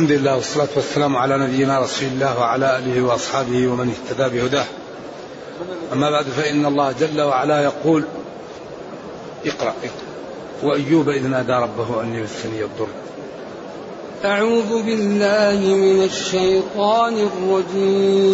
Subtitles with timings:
[0.00, 4.64] الحمد لله والصلاة والسلام على نبينا رسول الله وعلى آله وأصحابه ومن اهتدى بهداه.
[5.92, 8.04] أما بعد فإن الله جل وعلا يقول
[9.46, 9.90] اقرأ, اقرأ.
[10.62, 12.88] وأيوب إذ نادى ربه أني مسني الضر.
[14.24, 17.28] أعوذ بالله من الشيطان
[17.72, 18.30] الرجيم.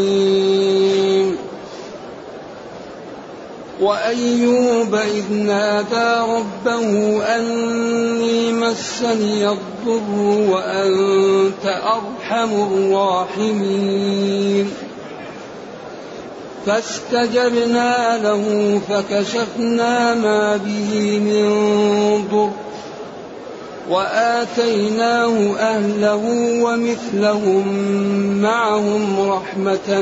[3.80, 10.18] وأيوب إذ نادى ربه أني مسني الضر
[10.50, 14.70] وأنت أرحم الراحمين.
[16.66, 21.48] فاستجبنا له فكشفنا ما به من
[22.33, 22.66] ضر.
[23.90, 26.22] وآتيناه أهله
[26.62, 27.68] ومثلهم
[28.42, 30.00] معهم رحمة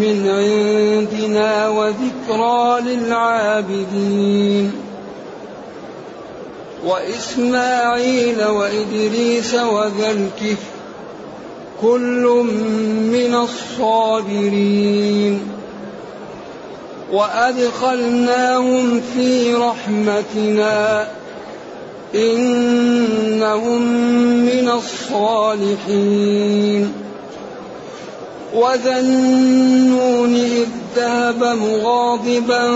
[0.00, 4.72] من عندنا وذكرى للعابدين.
[6.84, 10.76] وإسماعيل وإدريس وذا الكفر
[11.82, 12.44] كل
[13.12, 15.40] من الصابرين.
[17.12, 21.08] وأدخلناهم في رحمتنا.
[22.14, 23.82] إنهم
[24.42, 26.92] من الصالحين.
[28.54, 32.68] وذا النون إذ ذهب مغاضبا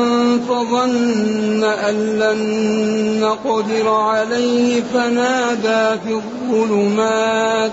[0.48, 2.40] فظن أن لن
[3.20, 7.72] نقدر عليه فنادى في الظلمات.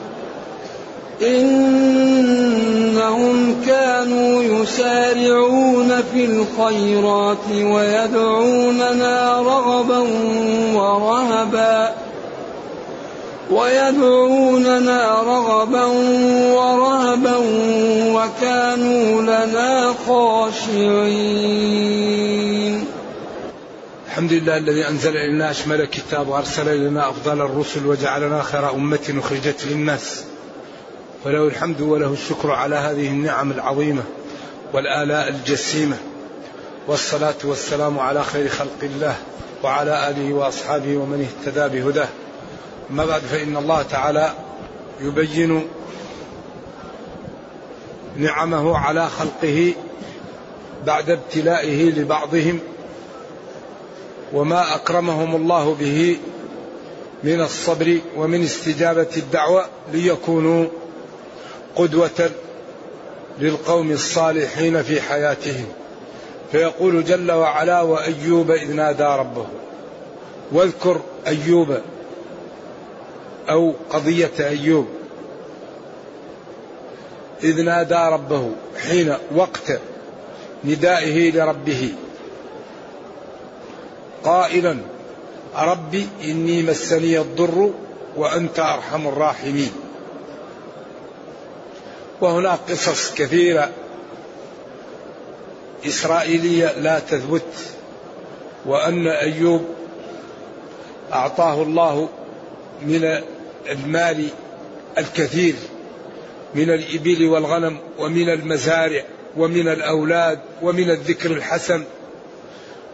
[1.23, 3.11] إنهم
[3.65, 9.99] كانوا يسارعون في الخيرات ويدعوننا رغبا
[10.73, 11.95] ورهبا
[13.51, 15.85] ويدعوننا رغبا
[16.55, 17.35] ورهبا
[18.15, 21.51] وكانوا لنا خاشعين.
[24.07, 29.65] الحمد لله الذي أنزل إلينا أشمل الكتاب وأرسل إلينا أفضل الرسل وجعلنا خير أمة أخرجت
[29.71, 30.23] للناس.
[31.23, 34.03] فله الحمد وله الشكر على هذه النعم العظيمة
[34.73, 35.97] والآلاء الجسيمة.
[36.87, 39.15] والصلاة والسلام على خير خلق الله
[39.63, 42.07] وعلى آله وأصحابه ومن اهتدى بهداه.
[42.91, 44.33] أما بعد فإن الله تعالى
[45.01, 45.67] يبين
[48.17, 49.73] نعمه على خلقه
[50.85, 52.59] بعد ابتلائه لبعضهم
[54.33, 56.17] وما أكرمهم الله به
[57.23, 60.65] من الصبر ومن استجابة الدعوة ليكونوا
[61.75, 62.31] قدوة
[63.39, 65.65] للقوم الصالحين في حياتهم.
[66.51, 69.45] فيقول جل وعلا وأيوب إذ نادى ربه.
[70.51, 71.77] واذكر أيوب
[73.49, 74.87] أو قضية أيوب.
[77.43, 78.51] إذ نادى ربه
[78.87, 79.79] حين وقت
[80.63, 81.93] ندائه لربه.
[84.23, 84.77] قائلا
[85.57, 87.71] ربي إني مسني الضر
[88.15, 89.71] وأنت أرحم الراحمين.
[92.21, 93.69] وهناك قصص كثيرة
[95.85, 97.53] إسرائيلية لا تثبت
[98.65, 99.65] وأن أيوب
[101.13, 102.09] أعطاه الله
[102.81, 103.21] من
[103.69, 104.27] المال
[104.97, 105.55] الكثير
[106.55, 109.03] من الإبل والغنم ومن المزارع
[109.37, 111.83] ومن الأولاد ومن الذكر الحسن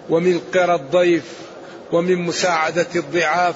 [0.09, 1.23] ومن قرى الضيف
[1.91, 3.55] ومن مساعدة الضعاف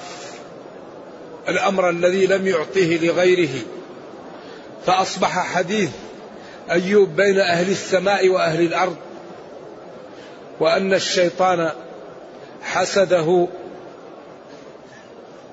[1.48, 3.62] الأمر الذي لم يعطه لغيره.
[4.86, 5.90] فأصبح حديث
[6.70, 8.96] أيوب بين أهل السماء وأهل الأرض
[10.60, 11.70] وأن الشيطان
[12.62, 13.46] حسده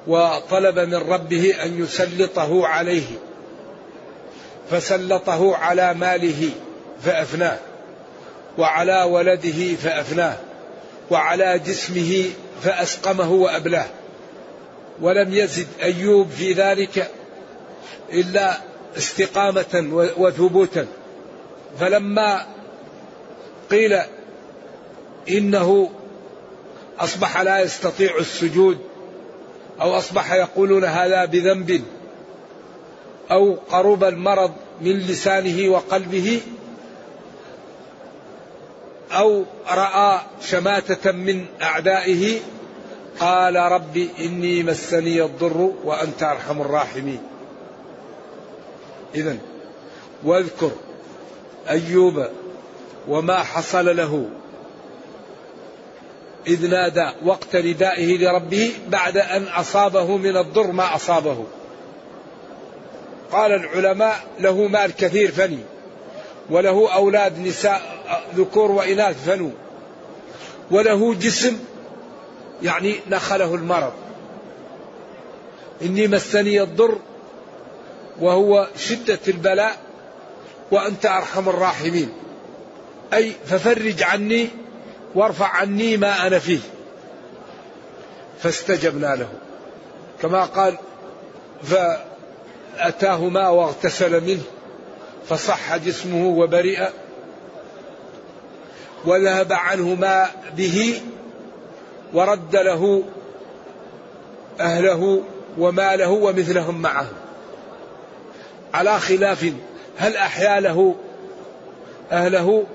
[0.08, 3.08] وطلب من ربه أن يسلطه عليه
[4.72, 6.50] فسلطه على ماله
[7.04, 7.58] فأفناه
[8.58, 10.38] وعلى ولده فأفناه
[11.12, 12.26] وعلى جسمه
[12.64, 13.86] فأسقمه وأبلاه.
[15.02, 17.12] ولم يزد أيوب في ذلك
[18.14, 18.58] إلا
[18.98, 19.88] استقامة
[20.18, 20.88] وثبوتا.
[21.80, 22.46] فلما
[23.72, 24.00] قيل
[25.30, 25.90] إنه
[27.00, 28.78] أصبح لا يستطيع السجود
[29.82, 31.84] أو أصبح يقولون هذا بذنب
[33.32, 34.52] أو قرب المرض
[34.82, 36.42] من لسانه وقلبه
[39.12, 42.40] أو رأى شماتة من أعدائه
[43.20, 47.29] قال رب إني مسني الضر وأنت أرحم الراحمين.
[49.16, 49.38] إذا
[50.24, 50.72] واذكر
[51.70, 52.28] أيوب
[53.08, 54.30] وما حصل له
[56.48, 61.46] إذ نادى وقت ندائه لربه بعد أن أصابه من الضر ما أصابه.
[63.32, 65.60] قال العلماء له مال كثير فني
[66.50, 67.82] وله أولاد نساء
[68.36, 69.52] ذكور وإناث فنو
[70.72, 71.60] وله جسم
[72.64, 73.94] يعني نخله المرض.
[75.82, 76.98] إني مسني الضر
[78.22, 79.78] وهو شدة البلاء
[80.72, 82.10] وأنت أرحم الراحمين.
[83.14, 84.50] أي ففرج عني
[85.16, 86.60] وارفع عني ما أنا فيه.
[88.44, 89.30] فاستجبنا له.
[90.22, 90.78] كما قال
[91.64, 94.44] فأتاه ماء واغتسل منه
[95.30, 96.88] فصح جسمه وبرئ
[99.06, 101.02] وذهب عنه ما به
[102.14, 103.04] ورد له
[104.60, 105.22] أهله
[105.58, 107.08] وماله ومثلهم معه.
[108.74, 109.54] على خلاف
[109.98, 110.96] هل أحيا له
[112.12, 112.66] أهله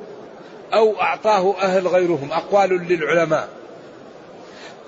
[0.75, 3.49] أو أعطاه أهل غيرهم أقوال للعلماء.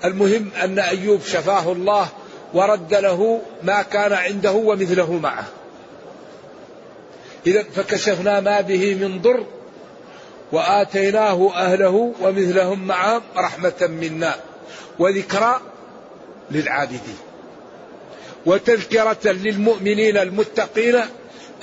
[0.05, 2.07] المهم أن أيوب شفاه الله
[2.53, 5.45] ورد له ما كان عنده ومثله معه.
[7.47, 9.45] إذا فكشفنا ما به من ضر
[10.51, 14.35] وآتيناه أهله ومثلهم معهم رحمة منا
[14.99, 15.61] وذكرى
[16.51, 17.17] للعابدين.
[18.47, 21.01] وتذكرة للمؤمنين المتقين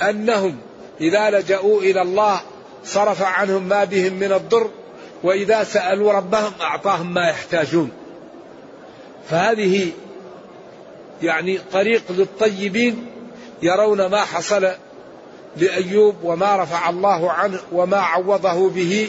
[0.01, 0.57] أنهم
[1.01, 2.41] إذا لجأوا إلى الله
[2.85, 4.69] صرف عنهم ما بهم من الضر
[5.23, 7.91] وإذا سألوا ربهم أعطاهم ما يحتاجون.
[9.29, 9.91] فهذه
[11.21, 13.05] يعني طريق للطيبين
[13.61, 14.67] يرون ما حصل
[15.57, 19.07] لأيوب وما رفع الله عنه وما عوضه به.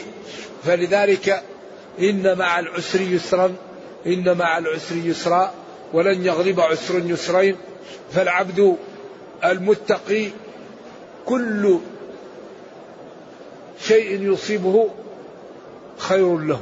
[0.63, 1.43] فلذلك
[1.99, 3.53] إن مع العسر يسرا
[4.05, 5.53] إن مع العسر يسرا.
[5.93, 7.55] ولن يغلب عسر يسرين
[8.11, 8.77] فالعبد
[9.45, 10.29] المتقي
[11.25, 11.79] كل
[13.81, 14.89] شيء يصيبه
[15.97, 16.59] خير له.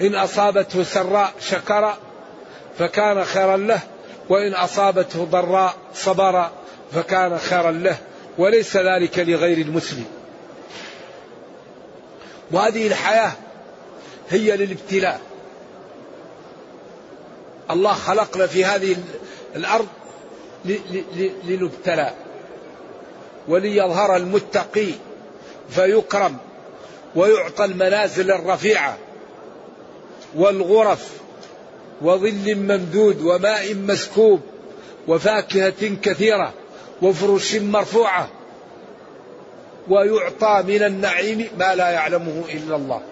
[0.00, 1.94] إن أصابته سراء شكر
[2.78, 3.80] فكان خيرا له
[4.28, 6.50] وإن أصابته ضراء صبر
[6.92, 7.96] فكان خيرا له
[8.38, 10.04] وليس ذلك لغير المسلم.
[12.52, 13.32] وهذه الحياة
[14.30, 15.20] هي للابتلاء.
[17.70, 18.96] الله خلقنا في هذه
[19.56, 19.86] الأرض
[21.44, 22.12] لنبتلى
[23.48, 24.88] وليظهر المتقي
[25.70, 26.36] فيكرم
[27.16, 28.98] ويعطى المنازل الرفيعة
[30.34, 31.10] والغرف
[32.02, 34.40] وظل ممدود وماء مسكوب
[35.08, 36.52] وفاكهة كثيرة
[37.02, 38.28] وفرش مرفوعة
[39.88, 43.02] ويعطى من النعيم ما لا يعلمه إلا الله.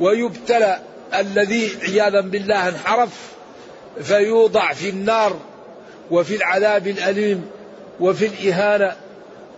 [0.00, 0.78] ويبتلى
[1.14, 3.34] الذي عياذا بالله انحرف
[4.02, 5.36] فيوضع في النار
[6.10, 7.50] وفي العذاب الأليم
[8.00, 8.96] وفي الإهانة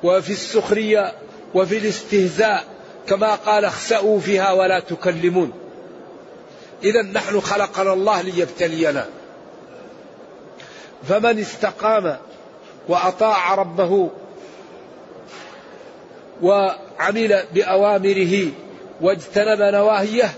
[0.02, 1.12] وفي السخرية
[1.54, 2.64] وفي الاستهزاء
[3.06, 5.52] كما قال اخسأوا فيها ولا تكلمون.
[6.84, 9.06] إذا نحن خلقنا الله ليبتلينا.
[11.08, 12.16] فمن استقام
[12.88, 14.10] وأطاع ربه
[16.42, 18.48] وعمل بأوامره
[19.00, 20.30] واجتنب نواهيه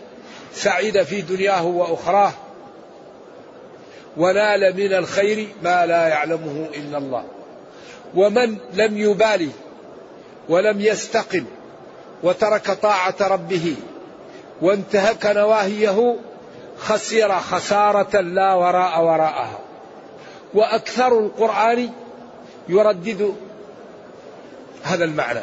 [0.55, 2.33] سعيد في دنياه وأخراه.
[4.19, 7.25] ونال من الخير ما لا يعلمه إلا الله.
[8.15, 9.51] ومن لم يبالي
[10.49, 11.45] ولم يستقم
[12.23, 13.77] وترك طاعة ربه
[14.63, 16.17] وانتهك نواهيه
[16.79, 19.59] خسر خسارة لا وراء وراءها.
[20.55, 21.91] وأكثر القرآن
[22.69, 23.35] يردد
[24.83, 25.43] هذا المعنى.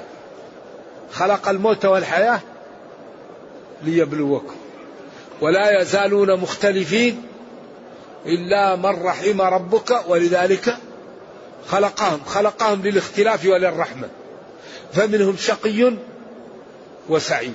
[1.11, 2.39] خلق الموت والحياة
[3.83, 4.55] ليبلوكم.
[5.41, 7.24] ولا يزالون مختلفين
[8.25, 10.77] إلا من رحم ربك ولذلك
[11.67, 12.19] خلقهم.
[12.25, 14.09] خلقهم للاختلاف وللرحمة.
[14.93, 15.93] فمنهم شقي
[17.09, 17.53] وسعيد.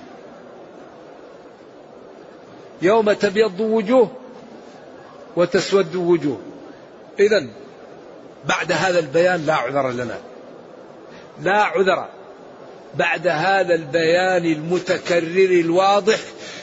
[2.83, 4.11] يوم تبيض وجوه
[5.37, 6.41] وتسود وجوه.
[7.21, 7.47] إذا
[8.45, 10.19] بعد هذا البيان لا عذر لنا.
[11.43, 12.09] لا عذر
[12.95, 16.19] بعد هذا البيان المتكرر الواضح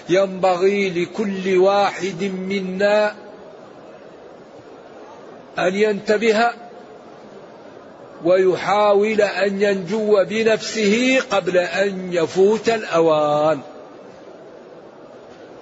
[0.10, 3.16] ينبغي لكل واحد منا
[5.60, 6.50] أن ينتبه
[8.24, 13.60] ويحاول أن ينجو بنفسه قبل أن يفوت الأوان.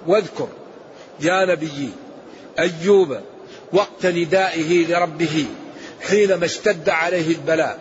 [0.06, 0.48] واذكر
[1.20, 1.90] يا نبي
[2.58, 3.16] أيوب
[3.72, 5.46] وقت ندائه لربه
[6.00, 7.78] حينما اشتد عليه البلاء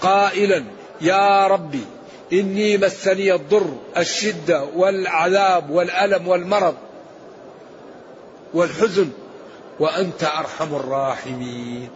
[0.00, 0.64] قائلا
[1.00, 1.84] يا ربي
[2.32, 6.74] إني مسني الضر الشدة والعذاب والألم والمرض
[8.54, 9.08] والحزن
[9.80, 11.88] وأنت أرحم الراحمين.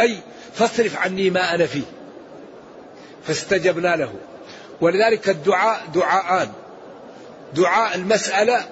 [0.00, 0.16] أي
[0.54, 1.82] فاصرف عني ما أنا فيه.
[3.26, 4.12] فاستجبنا له.
[4.80, 6.52] ولذلك الدعاء دعاءان.
[7.54, 8.64] دعاء المسألة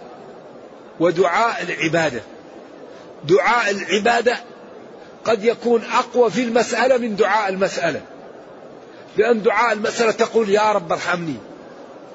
[1.00, 2.20] ودعاء العبادة.
[3.24, 4.36] دعاء العبادة
[5.24, 8.02] قد يكون أقوى في المسألة من دعاء المسألة.
[9.16, 11.36] لأن دعاء المسألة تقول يا رب ارحمني.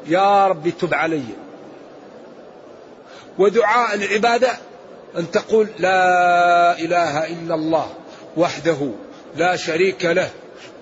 [0.08, 1.24] يا رب تب علي.
[3.38, 4.50] ودعاء العبادة
[5.18, 7.94] أن تقول لا إله إلا الله
[8.38, 8.92] وحده
[9.36, 10.30] لا شريك له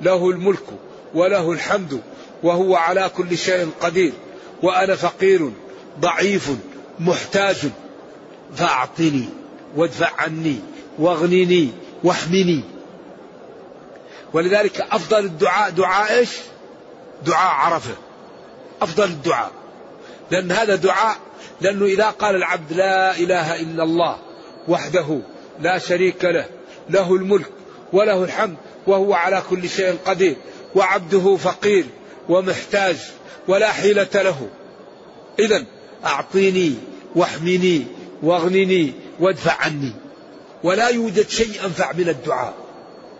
[0.02, 0.66] له الملك
[1.14, 2.02] وله الحمد
[2.44, 4.14] وهو على كل شيء قدير
[4.64, 5.52] وأنا فقير
[6.00, 6.52] ضعيف
[7.00, 7.58] محتاج
[8.56, 9.26] فأعطني
[9.76, 10.60] وادفع عني
[11.00, 11.70] واغنني
[12.04, 12.64] واحمني
[14.34, 16.30] ولذلك أفضل الدعاء دعاء إيش؟
[17.26, 17.96] دعاء عرفة
[18.82, 19.52] أفضل الدعاء.
[20.32, 21.18] لأن هذا دعاء
[21.62, 24.18] لأنه إذا قال العبد لا إله إلا الله
[24.68, 25.20] وحده
[25.62, 26.46] لا شريك له
[26.90, 27.50] له الملك
[27.94, 28.56] وله الحمد
[28.88, 30.36] وهو على كل شيء قدير
[30.76, 31.86] وعبده فقير
[32.30, 32.96] ومحتاج
[33.48, 34.50] ولا حيلة له.
[35.40, 35.66] إذا
[36.06, 36.76] أعطيني
[37.16, 37.86] واحمني
[38.24, 39.92] واغنني وادفع عني.
[40.64, 42.54] ولا يوجد شيء أنفع من الدعاء.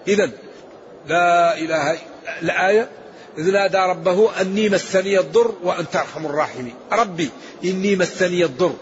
[0.08, 0.32] إذا
[1.08, 1.98] لا إله
[2.42, 2.90] الآية
[3.38, 6.76] إذ نادى ربه أني مسني الضر وأنت أرحم الراحمين.
[6.92, 7.30] ربي
[7.64, 8.74] إني مسني الضر.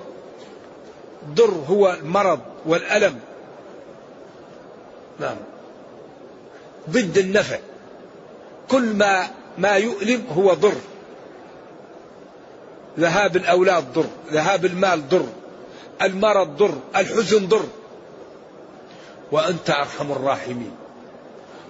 [1.27, 3.19] الضر هو المرض والألم.
[5.19, 5.35] نعم.
[6.89, 7.59] ضد النفع.
[8.71, 9.27] كل ما
[9.57, 10.75] ما يؤلم هو ضر.
[12.99, 15.25] ذهاب الأولاد ضر ذهاب المال ضر
[16.01, 17.65] المرض ضر الحزن ضر.
[19.31, 20.71] وأنت أرحم الراحمين.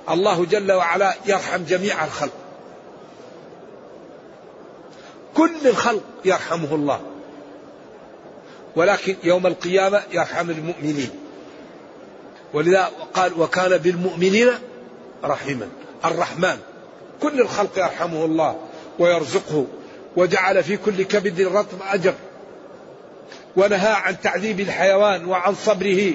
[0.09, 2.40] الله جل وعلا يرحم جميع الخلق.
[5.38, 7.01] كل الخلق يرحمه الله.
[8.75, 11.09] ولكن يوم القيامة يرحم المؤمنين.
[12.53, 14.50] ولذا قال وكان بالمؤمنين
[15.23, 15.67] رحيما.
[16.05, 16.57] الرحمن.
[17.21, 18.59] كل الخلق يرحمه الله
[19.00, 19.67] ويرزقه
[20.15, 22.13] وجعل في كل كبد رطب أجر.
[23.57, 26.13] ونهى عن تعذيب الحيوان وعن صبره.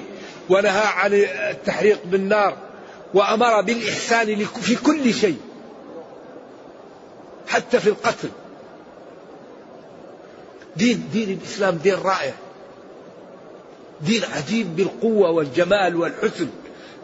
[0.49, 1.13] ونهى عن
[1.49, 2.57] التحريق بالنار.
[3.13, 5.39] وأمر بالإحسان في كل شيء.
[7.47, 8.29] حتى في القتل.
[10.77, 12.33] دين دين الإسلام دين رائع.
[14.01, 16.47] دين عجيب بالقوة والجمال والحسن.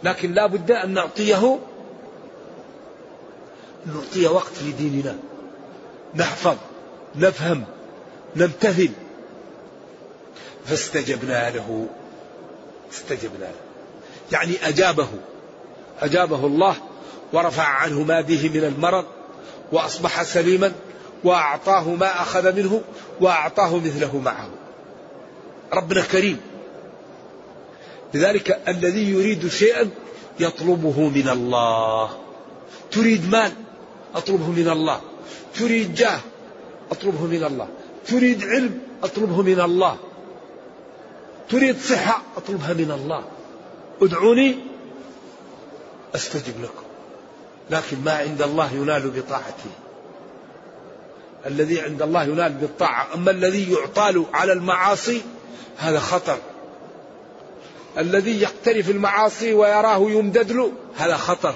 [0.04, 1.60] لكن لا بد أن نعطيه
[3.86, 5.18] نعطيه وقت في ديننا
[6.16, 6.58] نحفظ
[7.16, 7.64] نفهم
[8.36, 8.90] نمتثل
[10.66, 11.88] فاستجبنا له.
[12.94, 13.62] استجبنا له.
[14.32, 15.08] يعني أجابه.
[16.00, 16.76] أجابه الله
[17.34, 19.06] ورفع عنه ما به من المرض
[19.72, 20.74] وأصبح سليما.
[21.24, 22.82] وأعطاه ما أخذ منه
[23.22, 24.50] وأعطاه مثله معه.
[25.74, 26.42] ربنا كريم.
[28.14, 29.90] لذلك الذي يريد شيئا
[30.40, 32.10] يطلبه من الله.
[32.92, 33.52] تريد مال
[34.16, 35.02] أطلبه من الله.
[35.56, 36.20] تريد جاه
[36.92, 37.68] أطلبه من الله.
[38.08, 39.98] تريد علم أطلبه من الله.
[41.50, 43.24] تريد صحة أطلبها من الله.
[44.02, 44.56] ادعوني
[46.16, 46.84] أستجب لكم.
[47.70, 49.83] لكن ما عند الله ينال بطاعته.
[51.46, 53.08] الذي عند الله ينال بالطاعة.
[53.16, 55.22] أما الذي يعطى على المعاصي
[55.78, 56.38] هذا خطر.
[57.98, 61.56] الذي يقترف المعاصي ويراه يمدد له هذا خطر.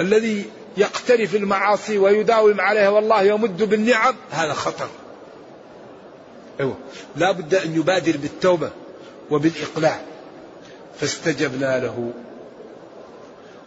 [0.00, 0.44] الذي
[0.76, 4.88] يقترف المعاصي ويداوم عليها والله يمد بالنعم هذا خطر.
[6.60, 6.76] أيوة.
[7.16, 8.70] لا بد أن يبادر بالتوبة
[9.30, 10.00] وبالإقلاع.
[11.00, 12.12] فاستجبنا له.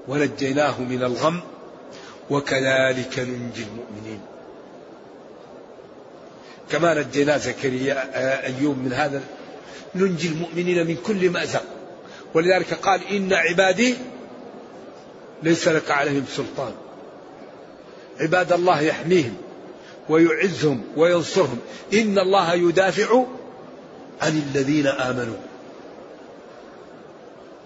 [0.08, 1.40] ونجيناه من الغم
[2.30, 4.22] وكذلك ننجي المؤمنين.
[6.72, 8.10] كما نجينا زكريا
[8.46, 9.24] أيوب من هذا
[9.96, 11.64] ننجي المؤمنين من كل مأزق
[12.34, 13.96] ولذلك قال إن عبادي
[15.44, 16.74] ليس لك عليهم سلطان.
[18.20, 19.36] عباد الله يحميهم
[20.10, 21.60] ويعزهم وينصرهم.
[21.94, 23.24] إن الله يدافع
[24.22, 25.38] عن الذين آمنوا.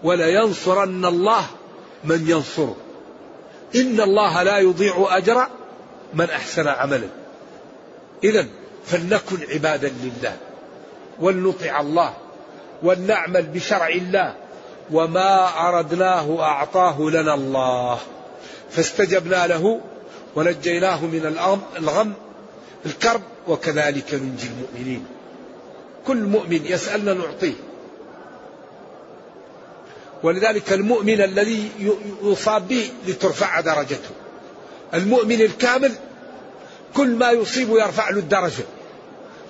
[0.03, 1.46] ولينصرن الله
[2.03, 2.75] من ينصره.
[3.75, 5.48] إن الله لا يضيع أجر
[6.13, 7.08] من أحسن عملا
[8.24, 8.48] إذا
[8.86, 10.38] فلنكن عبادا لله
[11.20, 12.14] ولنطع الله
[12.84, 14.36] ولنعمل بشرع الله
[14.92, 18.00] وما أردناه أعطاه لنا الله.
[18.72, 19.82] فاستجبنا له
[20.36, 21.26] ونجيناه من
[21.78, 22.14] الغم
[22.86, 25.06] الكرب وكذلك ننجي المؤمنين.
[26.08, 27.54] كل مؤمن يسألنا نعطيه.
[30.24, 31.70] ولذلك المؤمن الذي
[32.24, 34.10] يصاب به لترفع درجته.
[34.94, 35.92] المؤمن الكامل
[36.96, 38.64] كل ما يصيبه يرفع له الدرجة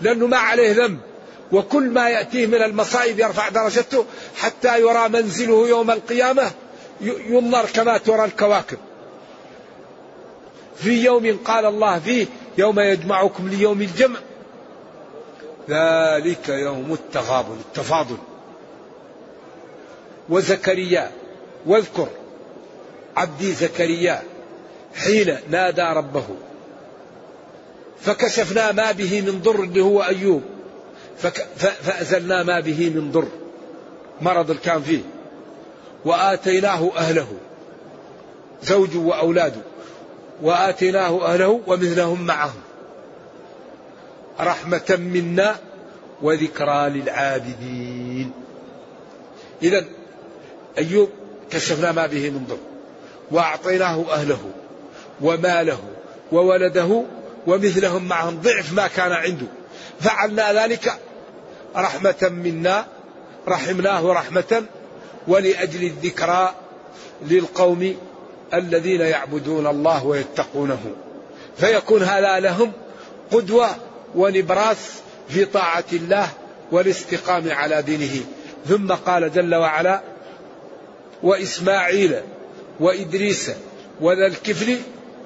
[0.02, 1.00] لأنه ما عليه ذنب
[1.52, 4.06] وكل ما يأتيه من المصائب يرفع درجته
[4.36, 6.52] حتى يرى منزله يوم القيامة
[7.02, 8.78] ينظر كما ترى الكواكب.
[10.76, 14.20] في يوم قال الله فيه يوم يجمعكم ليوم الجمع
[15.70, 18.18] ذلك يوم التغابن التفاضل.
[20.30, 21.12] وزكريا
[21.66, 22.08] واذكر
[23.18, 24.24] عبدي زكريا
[24.96, 26.26] حين نادى ربه.
[28.01, 30.41] فكشفنا ما به من ضر اللي هو أيوب.
[31.58, 33.27] فأزلنا ما به من ضر.
[34.22, 35.01] مرض اللي كان فيه.
[36.05, 37.27] وآتيناه أهله.
[38.63, 39.62] زوجه وأولاده.
[40.41, 42.62] وآتيناه أهله ومثلهم معهم.
[44.39, 45.55] رحمة منا
[46.22, 48.31] وذكرى للعابدين.
[49.63, 49.86] إذا
[50.77, 51.10] أيوب
[51.51, 52.58] كشفنا ما به من ضر.
[53.31, 54.51] وأعطيناه أهله
[55.22, 55.79] وماله
[56.31, 57.03] وولده
[57.48, 59.48] ومثلهم معهم ضعف ما كان عنده.
[60.00, 60.94] فعلنا ذلك
[61.76, 62.86] رحمة منا
[63.48, 64.64] رحمناه رحمة
[65.28, 66.56] ولأجل الذكرى
[67.22, 67.96] للقوم
[68.54, 70.80] الذين يعبدون الله ويتقونه.
[71.58, 72.72] فيكون هذا لهم
[73.32, 73.70] قدوة
[74.16, 74.78] ونبراس
[75.30, 76.30] في طاعة الله
[76.72, 78.24] والاستقامة على دينه.
[78.68, 80.02] ثم قال جل وعلا
[81.24, 82.16] وإسماعيل
[82.80, 83.52] وإدريس
[84.02, 84.78] وذا الكفل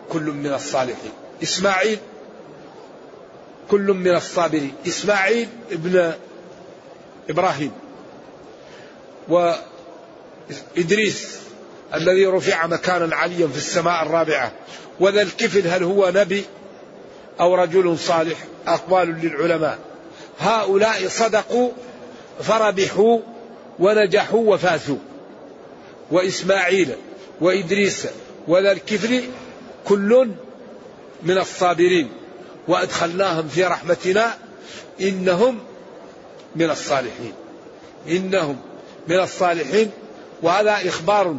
[0.09, 1.11] كل من الصالحين.
[1.45, 1.99] إسماعيل
[3.71, 4.73] كل من الصابرين.
[4.87, 6.13] إسماعيل ابن
[7.29, 7.71] إبراهيم
[10.77, 11.39] وإدريس
[11.93, 14.51] الذي رفع مكانا عليا في السماء الرابعة.
[14.99, 16.45] وذا الكفل هل هو نبي
[17.39, 18.37] أو رجل صالح؟
[18.67, 19.79] أقوال للعلماء.
[20.39, 21.71] هؤلاء صدقوا
[22.43, 23.19] فربحوا
[23.79, 24.97] ونجحوا وفازوا.
[26.11, 26.95] وإسماعيل
[27.41, 28.07] وإدريس
[28.47, 29.23] وذا الكفل
[29.85, 30.29] كل
[31.23, 32.09] من الصابرين
[32.67, 34.37] وأدخلناهم في رحمتنا
[35.01, 35.59] إنهم
[36.55, 37.33] من الصالحين.
[38.07, 38.57] إنهم
[39.07, 39.91] من الصالحين.
[40.41, 41.35] وهذا إخبار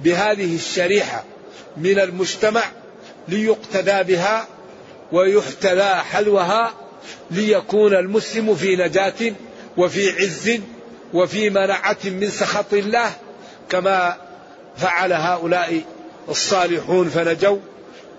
[0.00, 1.24] بهذه الشريحة
[1.76, 2.64] من المجتمع
[3.28, 4.46] ليقتدى بها
[5.12, 6.74] ويحتذى حلوها
[7.30, 9.32] ليكون المسلم في نجاة
[9.76, 10.60] وفي عز
[11.14, 13.12] وفي منعة من سخط الله
[13.68, 14.16] كما
[14.76, 15.82] فعل هؤلاء
[16.28, 17.58] الصالحون فنجوا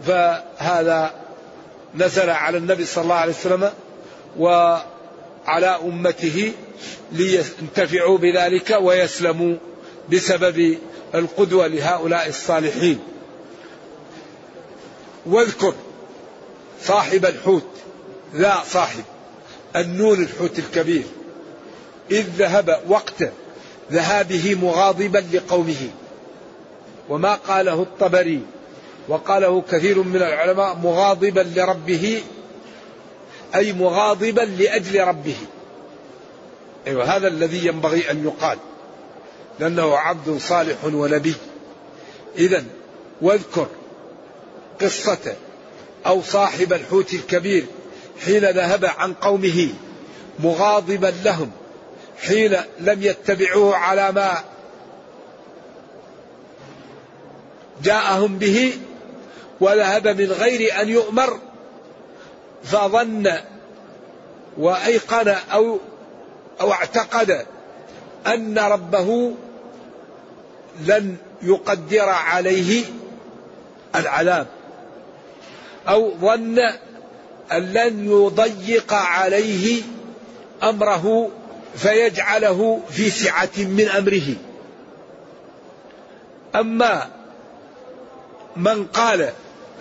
[0.05, 1.13] فهذا
[1.95, 3.71] نزل على النبي صلى الله عليه وسلم
[4.37, 6.53] وعلى أمته
[7.11, 9.55] لينتفعوا بذلك ويسلموا
[10.11, 10.77] بسبب
[11.15, 12.99] القدوة لهؤلاء الصالحين.
[15.25, 15.73] واذكر
[16.83, 17.67] صاحب الحوت
[18.35, 19.03] ذا صاحب
[19.75, 21.03] النون الحوت الكبير.
[22.11, 23.29] إذ ذهب وقت
[23.91, 25.89] ذهابه مغاضبا لقومه.
[27.09, 28.41] وما قاله الطبري
[29.09, 32.23] وقاله كثير من العلماء مغاضبا لربه
[33.55, 35.37] أي مغاضبا لأجل ربه.
[36.87, 38.57] أيوة هذا الذي ينبغي أن يقال
[39.59, 41.35] لأنه عبد صالح ونبي.
[42.37, 42.63] إذا
[43.21, 43.67] واذكر
[44.81, 45.35] قصة
[46.05, 47.65] أو صاحب الحوت الكبير
[48.25, 49.69] حين ذهب عن قومه
[50.39, 51.51] مغاضبا لهم
[52.21, 54.43] حين لم يتبعوه على ما
[57.83, 58.73] جاءهم به
[59.61, 61.39] وذهب من غير أن يؤمر
[62.63, 63.31] فظن
[64.57, 65.79] وأيقن أو
[66.61, 67.45] أو اعتقد
[68.27, 69.33] أن ربه
[70.85, 72.83] لن يقدر عليه
[73.95, 74.47] العذاب.
[75.87, 76.59] أو ظن
[77.51, 79.81] أن لن يضيق عليه
[80.63, 81.29] أمره
[81.75, 84.35] فيجعله في سعة من أمره.
[86.55, 87.09] أما
[88.55, 89.29] من قال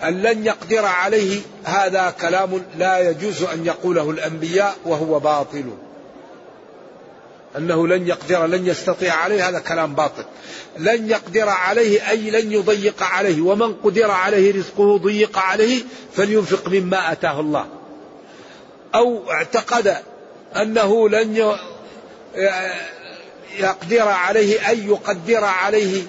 [0.03, 5.65] أن لن يقدر عليه هذا كلام لا يجوز أن يقوله الأنبياء وهو باطل.
[7.57, 10.23] أنه لن يقدر لن يستطيع عليه هذا كلام باطل.
[10.77, 15.83] لن يقدر عليه أي لن يضيق عليه ومن قدر عليه رزقه ضيق عليه
[16.15, 17.65] فلينفق مما أتاه الله.
[18.95, 19.97] أو اعتقد
[20.55, 21.55] أنه لن
[23.59, 26.03] يقدر عليه أي يقدر عليه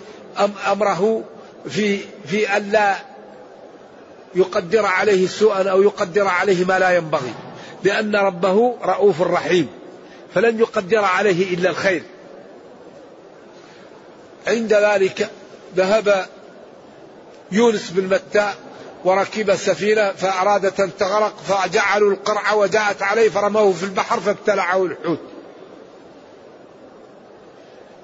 [0.72, 1.24] أمره
[1.68, 3.09] في في ألا
[4.34, 7.34] يقدر عليه سوءا أو يقدر عليه ما لا ينبغي
[7.84, 9.68] لأن ربه رؤوف رحيم
[10.34, 12.02] فلن يقدر عليه إلا الخير.
[14.46, 15.30] عند ذلك
[15.76, 16.26] ذهب
[17.52, 18.52] يونس بن متى
[19.04, 25.20] وركب سفينة فأرادت أن تغرق فجعلوا القرع وجاءت عليه فرموه في البحر فابتلعه الحوت.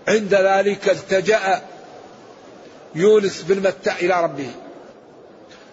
[0.08, 1.62] عند ذلك التجأ
[2.94, 4.50] يونس بن متى إلى ربه.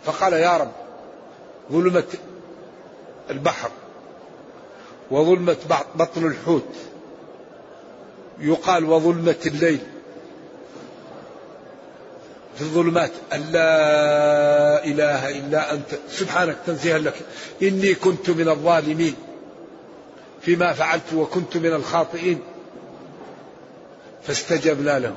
[0.06, 0.72] فقال يا رب
[1.72, 2.04] ظلمة
[3.30, 3.70] البحر
[5.12, 5.58] وظلمة
[5.96, 6.70] بطن الحوت.
[8.40, 9.80] يقال وظلمة الليل
[12.56, 16.00] في الظلمات أن لا إله إلا أنت.
[16.10, 17.16] سبحانك تنزيها لك.
[17.62, 19.16] إني كنت من الظالمين
[20.42, 22.40] فيما فعلت وكنت من الخاطئين.
[24.24, 25.16] فاستجبنا له.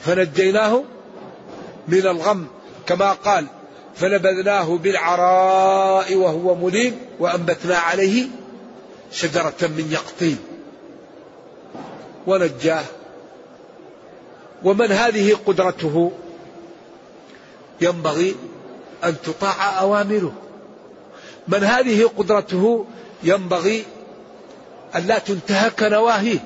[0.00, 0.84] فنجيناه
[1.88, 2.46] من الغم.
[2.86, 3.46] كما قال
[3.96, 8.26] فنبذناه بالعراء وهو مليم وأنبتنا عليه
[9.12, 10.38] شجرة من يقطين
[12.26, 12.84] ونجاه.
[14.64, 16.12] ومن هذه قدرته؟
[17.80, 18.36] ينبغي
[19.04, 20.32] أن تطاع أوامره.
[21.48, 22.86] من هذه قدرته؟
[23.22, 23.84] ينبغي
[24.96, 26.38] أن لا تنتهك نواهيه.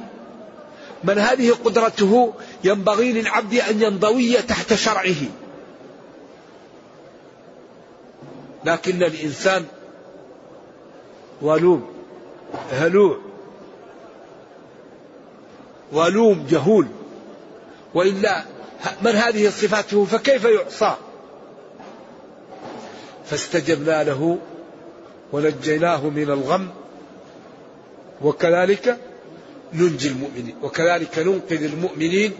[1.04, 2.32] من هذه قدرته؟
[2.64, 5.14] ينبغي للعبد أن ينضوي تحت شرعه.
[8.64, 9.64] لكن الإنسان
[11.42, 11.88] ظلوم
[12.72, 13.18] هلوع
[15.94, 16.86] ظلوم جهول.
[17.94, 18.44] وإلا
[19.02, 20.96] من هذه صفاته فكيف يعصى؟
[23.26, 24.38] فاستجبنا له
[25.32, 26.68] ونجيناه من الغم
[28.22, 28.96] وكذلك
[29.74, 32.32] ننجي المؤمنين وكذلك ننقذ المؤمنين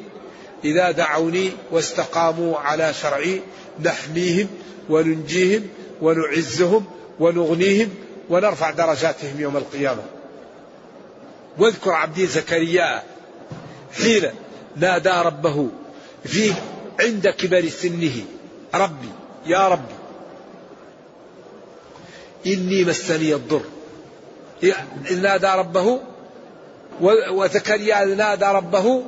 [0.65, 3.41] إذا دعوني واستقاموا على شرعي
[3.85, 4.49] نحميهم
[4.91, 5.69] وننجيهم
[6.03, 6.85] ونعزهم
[7.21, 7.91] ونغنيهم
[8.31, 10.03] ونرفع درجاتهم يوم القيامة.
[11.59, 13.03] واذكر عبدي زكريا
[14.03, 14.31] حين
[14.77, 15.69] نادى ربه
[16.25, 16.53] في
[17.01, 18.25] عند كبر سنه
[18.75, 19.09] ربي
[19.47, 19.95] يا ربي
[22.47, 23.63] إني مسني الضر.
[25.21, 26.01] نادى ربه
[27.31, 29.03] وزكريا نادى ربه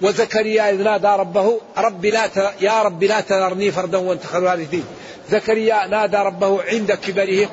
[0.00, 2.28] وزكريا إذ نادى ربه ربي لا
[2.60, 4.84] يا ربي لا تذرني فردا وانت خير الوارثين.
[5.30, 7.46] زكريا نادى ربه عند كبره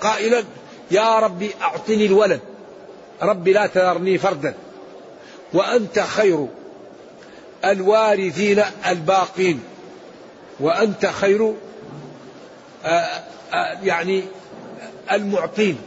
[0.00, 0.44] قائلا
[0.90, 2.40] يا ربي أعطني الولد.
[3.22, 4.54] ربي لا تذرني فردا.
[5.52, 6.46] وأنت خير
[7.64, 9.62] الوارثين الباقين.
[10.60, 11.54] وأنت خير
[12.84, 14.22] آآ آآ يعني
[15.12, 15.78] المعطين.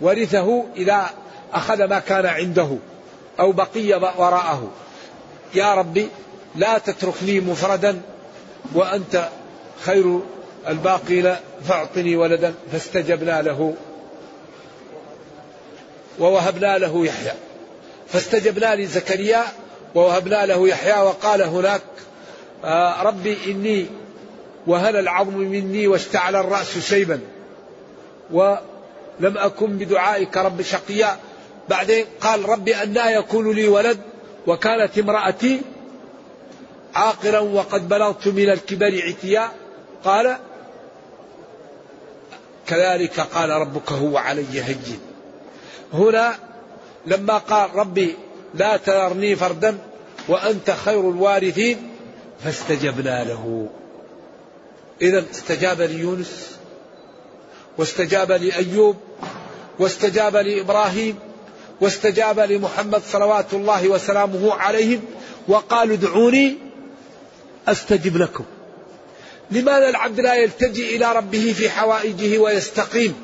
[0.00, 1.10] ورثه إذا
[1.54, 2.76] أخذ ما كان عنده
[3.40, 4.70] أو بقي وراءه.
[5.54, 6.08] يا ربي
[6.56, 8.00] لا تتركني مفردا
[8.74, 9.28] وأنت
[9.80, 10.20] خير
[10.68, 11.34] الباقين
[11.64, 13.74] فاعطني ولدا فاستجبنا له
[16.18, 17.32] ووهبنا له يحيى
[18.08, 19.44] فاستجبنا لزكريا
[19.94, 21.82] ووهبنا له يحيى وقال هناك
[22.64, 23.86] آه ربي إني
[24.66, 27.20] وهل العظم مني واشتعل الرأس شيبا
[28.30, 28.58] ولم
[29.20, 31.16] أكن بدعائك رب شقيا.
[31.68, 33.98] بعدين قال ربي أنا يكون لي ولد
[34.46, 35.60] وكانت امرأتي
[36.94, 39.52] عاقرا وقد بلغت من الكبر عتيا.
[40.04, 40.36] قال
[42.66, 45.00] كذلك قال ربك هو علي هين
[45.92, 46.34] هنا
[47.06, 48.16] لما قال ربي
[48.54, 49.78] لا تذرني فردا
[50.28, 51.90] وأنت خير الوارثين
[52.44, 53.68] فاستجبنا له.
[55.02, 56.56] إذا استجاب ليونس
[57.78, 58.96] واستجاب لأيوب
[59.78, 61.18] واستجاب لإبراهيم
[61.80, 65.00] واستجاب لمحمد صلوات الله وسلامه عليهم
[65.48, 66.56] وقالوا ادعوني
[67.68, 68.44] أستجب لكم.
[69.50, 73.14] لماذا العبد لا يلتجئ إلى ربه في حوائجه ويستقيم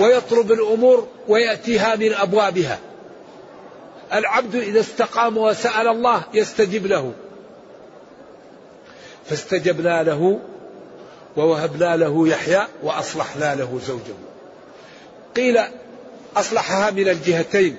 [0.00, 2.78] ويطلب الأمور ويأتيها من أبوابها؟
[4.12, 7.12] العبد إذا استقام وسأل الله يستجب له.
[9.30, 10.40] فاستجبنا له
[11.36, 14.14] ووهبنا له يحيى وأصلحنا له زوجه.
[15.36, 15.58] قيل
[16.36, 17.76] أصلحها من الجهتين.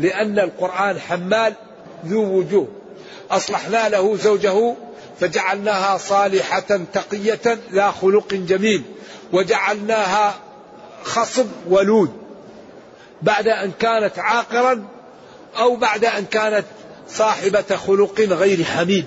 [0.00, 1.54] لأن القرآن حمال
[2.06, 2.68] ذو وجوه.
[3.30, 4.74] أصلحنا له زوجه
[5.20, 8.82] فجعلناها صالحة تقية ذا خلق جميل.
[9.32, 10.34] وجعلناها
[11.04, 12.12] خصب ولود.
[13.22, 14.84] بعد أن كانت عاقرا
[15.58, 16.64] أو بعد أن كانت
[17.08, 19.04] صاحبة خلق غير حميد.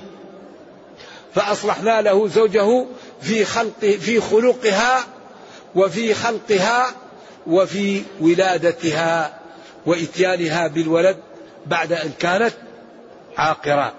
[1.36, 2.86] فأصلحنا له زوجه
[3.22, 5.04] في خلق في خلقها
[5.76, 6.92] وفي خلقها
[7.48, 9.43] وفي ولادتها.
[9.86, 11.18] وإتيانها بالولد
[11.66, 12.54] بعد أن كانت
[13.38, 13.94] عاقرة.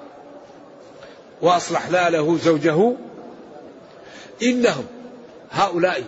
[1.42, 2.92] وأصلحنا له زوجه.
[4.42, 4.86] إنهم
[5.50, 6.02] هؤلاء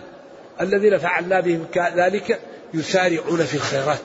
[0.61, 2.39] الذين فعلنا بهم ذلك
[2.73, 3.99] يسارعون في الخيرات.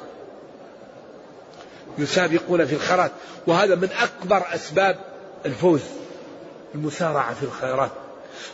[1.99, 3.11] يسابقون في الخيرات.
[3.47, 4.97] وهذا من أكبر أسباب
[5.47, 5.81] الفوز
[6.75, 7.91] المسارعة في الخيرات.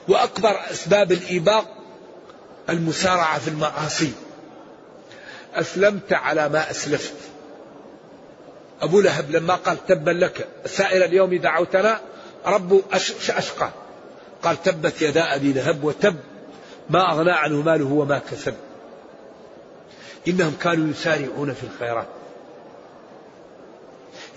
[0.09, 1.65] وأكبر أسباب الإيباق
[2.69, 4.13] المسارعة في المعاصي.
[5.55, 7.15] أسلمت على ما أسلفت.
[8.83, 12.01] أبو لهب لما قال تبا لك سائر اليوم دعوتنا
[12.47, 13.71] رب أشقى.
[14.43, 16.17] قال تبت يدا أبي لهب وتب
[16.91, 18.55] ما أغنى عنه ماله وما كسب.
[20.29, 22.07] إنهم كانوا يسارعون في الخيرات.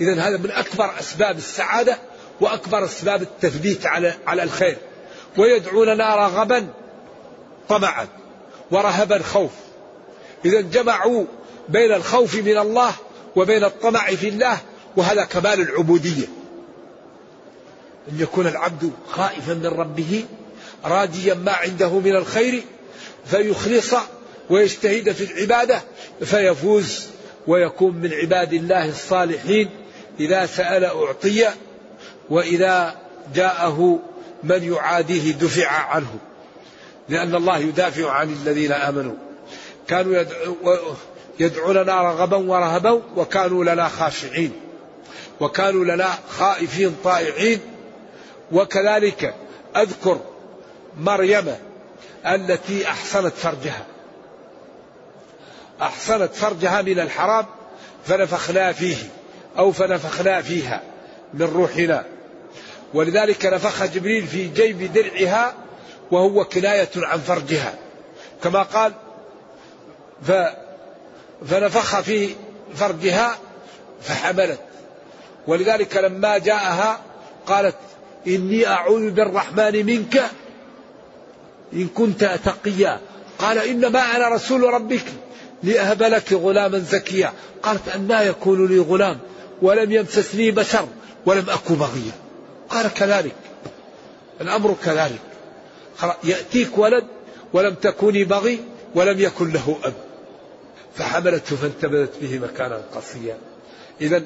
[0.01, 1.97] إذا هذا من أكبر أسباب السعادة
[2.41, 4.77] وأكبر أسباب التثبيت على على الخير.
[5.37, 6.67] ويدعوننا رغبا
[7.69, 8.07] طمعا
[8.71, 9.51] ورهبا خوف.
[10.45, 11.25] إذا جمعوا
[11.69, 12.93] بين الخوف من الله
[13.35, 14.57] وبين الطمع في الله
[14.97, 16.27] وهذا كمال العبودية.
[18.11, 20.25] أن يكون العبد خائفا من ربه
[20.85, 22.63] راجيا ما عنده من الخير
[23.25, 23.93] فيخلص
[24.49, 25.81] ويجتهد في العبادة
[26.25, 27.07] فيفوز
[27.47, 29.69] ويكون من عباد الله الصالحين.
[30.19, 31.47] إذا سأل أعطي
[32.29, 32.95] وإذا
[33.35, 33.99] جاءه
[34.43, 36.15] من يعاديه دفع عنه.
[37.09, 39.15] لأن الله يدافع عن الذين آمنوا.
[39.91, 40.23] كانوا
[41.39, 44.51] يدعوننا رغبا ورهبا وكانوا لنا خاشعين.
[45.39, 47.59] وكانوا لنا خائفين طائعين.
[48.51, 49.35] وكذلك
[49.75, 50.19] أذكر
[50.99, 51.55] مريم
[52.25, 53.85] التي أحصنت فرجها.
[55.81, 57.45] أحصنت فرجها من الحرام
[58.05, 58.97] فنفخنا فيه
[59.57, 60.81] أو فنفخنا فيها
[61.33, 62.05] من روحنا.
[62.93, 65.53] ولذلك نفخ جبريل في جيب درعها
[66.11, 67.73] وهو كناية عن فرجها.
[68.43, 68.93] كما قال
[70.27, 70.31] ف
[71.49, 72.29] فنفخ في
[72.75, 73.37] فرجها
[74.01, 74.59] فحملت.
[75.47, 76.99] ولذلك لما جاءها
[77.45, 77.75] قالت
[78.27, 80.23] إني أعوذ بالرحمن منك
[81.73, 82.99] إن كنت تقيا.
[83.39, 85.05] قال إنما أنا رسول ربك
[85.63, 87.33] لأهب لك غلاما زكيا.
[87.63, 89.19] قالت أنا يكون لي غلام
[89.61, 90.87] ولم يمسسني بشر
[91.25, 92.11] ولم أكن بغيا.
[92.69, 93.35] قال كذلك.
[94.41, 95.21] الأمر كذلك.
[96.23, 97.07] يأتيك ولد
[97.53, 98.59] ولم تكوني بغي
[98.95, 99.93] ولم يكن له أب.
[100.95, 103.37] فحملته فانتبذت به مكانا قصيا.
[104.01, 104.23] إذا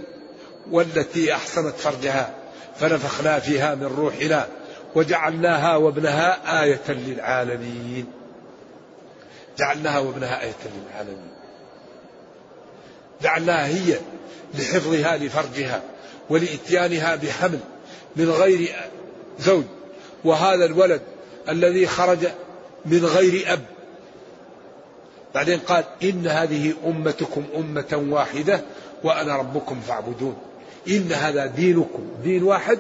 [0.72, 2.34] والتي أحصنت فرجها
[2.80, 4.48] فنفخنا فيها من روحنا
[4.96, 8.06] وجعلناها وابنها آية للعالمين.
[9.60, 11.32] جعلناها وابنها آية للعالمين.
[13.22, 13.98] جعلناها هي
[14.54, 15.82] لحفظها لفرجها
[16.30, 17.60] ولإتيانها بحمل
[18.16, 18.76] من غير
[19.40, 19.64] زوج.
[20.24, 21.02] وهذا الولد
[21.50, 22.28] الذي خرج
[22.86, 23.66] من غير أب
[25.36, 28.62] بعدين قال إن هذه أمتكم أمة واحدة
[29.04, 30.36] وأنا ربكم فاعبدون.
[30.88, 32.80] إن هذا دينكم دين واحد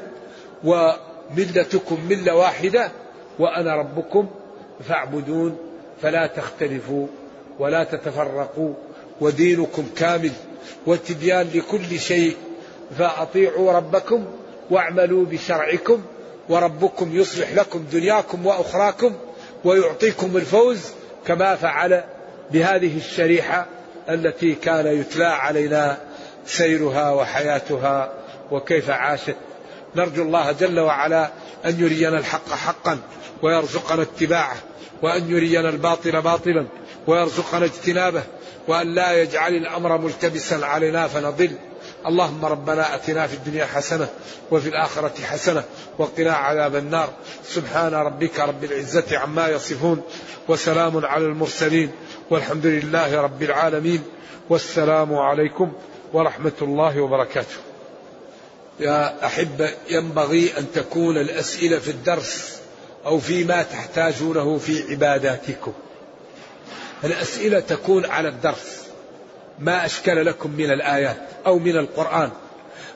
[0.63, 2.91] وملتكم ملة واحدة
[3.39, 4.28] وأنا ربكم
[4.88, 5.58] فاعبدون.
[6.02, 7.08] فلا تختلفوا
[7.60, 8.74] ولا تتفرقوا
[9.22, 10.32] ودينكم كامل
[10.88, 12.36] وتبيان لكل شيء.
[12.98, 14.26] فأطيعوا ربكم
[14.72, 16.02] واعملوا بشرعكم
[16.50, 19.13] وربكم يصلح لكم دنياكم وأخراكم
[19.65, 20.82] ويعطيكم الفوز
[21.26, 22.04] كما فعل
[22.51, 23.65] بهذه الشريحة
[24.10, 25.97] التي كان يتلى علينا
[26.45, 28.13] سيرها وحياتها
[28.51, 29.36] وكيف عاشت.
[29.95, 31.29] نرجو الله جل وعلا
[31.65, 32.99] أن يرينا الحق حقا
[33.41, 34.55] ويرزقنا اتباعه
[35.01, 36.65] وأن يرينا الباطل باطلا
[37.08, 38.23] ويرزقنا اجتنابه
[38.67, 41.51] وأن لا يجعل الأمر ملتبسا علينا فنضل.
[42.08, 44.08] اللهم ربنا أتنا في الدنيا حسنة
[44.51, 45.63] وفي الآخرة حسنة
[45.97, 47.10] وقنا عذاب النار.
[47.47, 50.01] سبحان ربك رب العزة عما يصفون
[50.47, 51.91] وسلام على المرسلين.
[52.30, 54.04] والحمد لله رب العالمين
[54.50, 55.74] والسلام عليكم
[56.14, 57.56] ورحمة الله وبركاته.
[58.80, 62.60] يا أحبة ينبغي أن تكون الأسئلة في الدرس
[63.06, 65.74] أو فيما تحتاجونه في عباداتكم.
[67.04, 68.86] الأسئلة تكون على الدرس.
[69.60, 72.30] ما أشكل لكم من الآيات أو من القرآن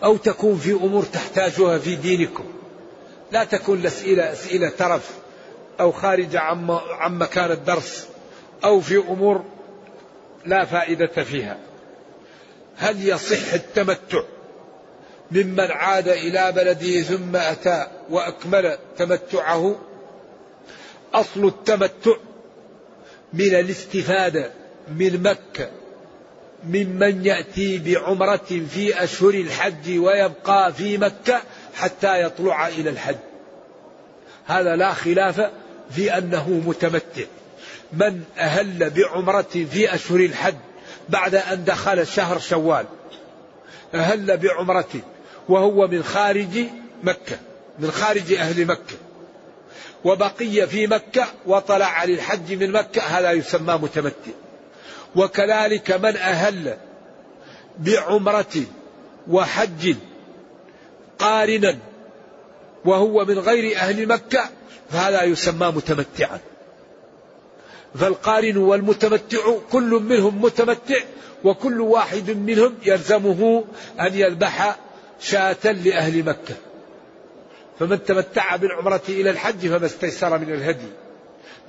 [0.04, 2.46] أو تكون في أمور تحتاجها في دينكم.
[3.32, 5.10] لا تكون الأسئلة أسئلة ترف
[5.80, 6.40] أو خارجة
[7.00, 8.08] عن مكان الدرس.
[8.64, 9.44] أو في أمور
[10.46, 11.58] لا فائدة فيها.
[12.78, 14.24] هل يصح التمتع
[15.32, 19.76] ممن عاد إلى بلده ثم أتى وأكمل تمتعه؟
[21.14, 22.16] أصل التمتع
[23.34, 24.52] من الاستفادة
[24.88, 25.70] من مكة
[26.64, 31.42] ممن يأتي بعمرة في أشهر الحج ويبقى في مكة
[31.76, 33.16] حتى يطلع إلى الحج.
[34.46, 35.50] هذا لا خلاف
[35.92, 37.24] في أنه متمتع.
[37.94, 40.56] من أهل بعمرة في أشهر الحج
[41.10, 42.86] بعد أن دخل شهر شوال.
[43.94, 44.90] أهل بعمرة
[45.50, 46.66] وهو من خارج
[47.04, 47.38] مكة
[47.80, 48.96] من خارج أهل مكة.
[50.04, 54.32] وبقي في مكة وطلع للحج من مكة هذا يسمى متمتع.
[55.16, 56.78] وكذلك من أهل
[57.80, 58.64] بعمرة
[59.28, 59.96] وحج
[61.20, 61.78] قارنا
[62.86, 64.50] وهو من غير أهل مكة
[64.92, 66.40] فهذا يسمى متمتعا.
[67.96, 69.40] فالقارن والمتمتع
[69.72, 71.00] كل منهم متمتع
[71.44, 73.64] وكل واحد منهم يلزمه
[74.00, 74.76] أن يذبح
[75.20, 76.56] شاة لأهل مكة.
[77.80, 80.88] فمن تمتع بالعمرة إلى الحج فما استيسر من الهدي.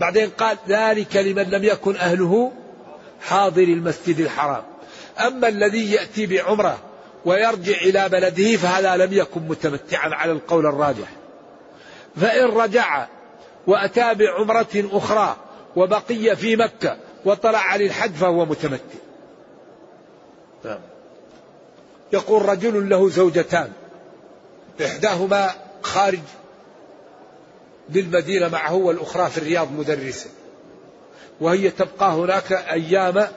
[0.01, 2.53] بعدين قال ذلك لمن لم يكن أهله
[3.21, 4.63] حاضر المسجد الحرام.
[5.19, 6.79] أما الذي يأتي بعمرة
[7.25, 11.09] ويرجع إلى بلده فهذا لم يكن متمتعا على القول الراجح.
[12.17, 13.07] فإن رجع
[13.67, 15.37] وأتى بعمرة أخرى
[15.77, 18.85] وبقي في مكة وطلع للحج فهو متمتع
[20.65, 20.81] نعم.
[22.13, 23.73] يقول رجل له زوجتان
[24.85, 25.51] إحداهما
[25.83, 26.21] خارج
[27.89, 30.31] بالمدينة معه والأخرى في الرياض مدرسة
[31.41, 33.29] وهي تبقى هناك أيام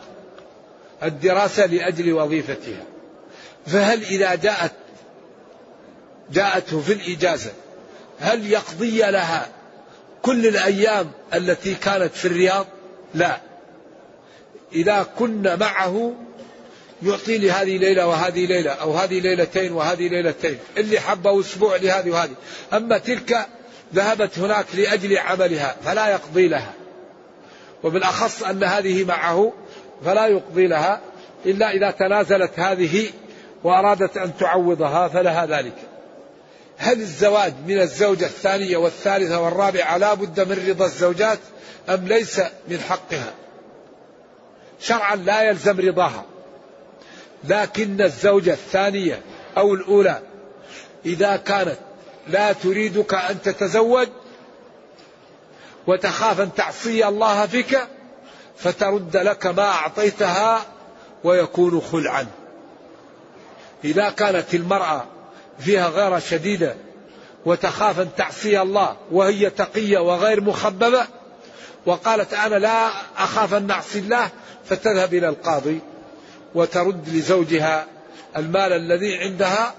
[1.04, 2.84] الدراسة لأجل وظيفتها
[3.66, 4.72] فهل إذا جاءت
[6.32, 7.52] جاءته في الإجازة
[8.20, 9.48] هل يقضي لها
[10.24, 12.66] كل الأيام التي كانت في الرياض؟
[13.16, 13.38] لا.
[14.74, 16.14] إذا كنا معه
[17.04, 20.58] يعطي لي هذه ليلة وهذه ليلة أو هذه ليلتين وهذه ليلتين.
[20.78, 22.34] اللي حبه أسبوع لهذه وهذه.
[22.74, 23.48] أما تلك
[23.96, 26.74] ذهبت هناك لأجل عملها فلا يقضي لها.
[27.84, 29.54] وبالأخص أن هذه معه
[30.06, 31.02] فلا يقضي لها.
[31.46, 33.10] إلا إذا تنازلت هذه
[33.64, 35.76] وأرادت أن تعوضها فلها ذلك.
[36.78, 41.40] هل الزواج من الزوجة الثانية والثالثة والرابعة لا بد من رضا الزوجات
[41.90, 43.34] أم ليس من حقها؟
[44.80, 46.26] شرعا لا يلزم رضاها.
[47.44, 49.22] لكن الزوجة الثانية
[49.58, 50.22] أو الأولى
[51.06, 51.78] إذا كانت
[52.28, 54.08] لا تريدك أن تتزوج
[55.88, 57.80] وتخاف أن تعصي الله فيك
[58.58, 60.66] فترد لك ما أعطيتها
[61.24, 62.28] ويكون خلعا.
[63.84, 65.06] إذا كانت المرأة
[65.60, 66.76] فيها غيرة شديدة
[67.46, 71.06] وتخاف أن تعصي الله وهي تقية وغير مخببة
[71.86, 74.30] وقالت أنا لا أخاف أن نعصي الله
[74.66, 75.80] فتذهب إلى القاضي
[76.56, 77.86] وترد لزوجها
[78.38, 79.74] المال الذي عندها